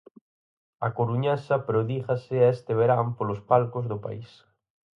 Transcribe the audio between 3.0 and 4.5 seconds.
polos palcos do país.